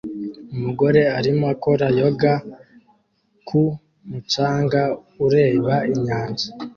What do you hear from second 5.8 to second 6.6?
inyanja